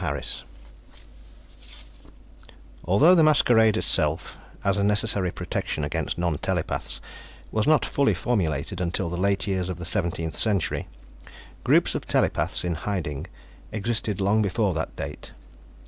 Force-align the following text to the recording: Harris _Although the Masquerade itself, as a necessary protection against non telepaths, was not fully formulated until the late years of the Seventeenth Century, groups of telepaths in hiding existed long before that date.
Harris 0.01 0.45
_Although 2.87 3.15
the 3.15 3.21
Masquerade 3.21 3.77
itself, 3.77 4.39
as 4.63 4.75
a 4.75 4.83
necessary 4.83 5.29
protection 5.31 5.83
against 5.83 6.17
non 6.17 6.39
telepaths, 6.39 7.01
was 7.51 7.67
not 7.67 7.85
fully 7.85 8.15
formulated 8.15 8.81
until 8.81 9.11
the 9.11 9.15
late 9.17 9.45
years 9.45 9.69
of 9.69 9.77
the 9.77 9.85
Seventeenth 9.85 10.35
Century, 10.35 10.87
groups 11.63 11.93
of 11.93 12.07
telepaths 12.07 12.63
in 12.63 12.73
hiding 12.73 13.27
existed 13.71 14.19
long 14.19 14.41
before 14.41 14.73
that 14.73 14.95
date. 14.95 15.33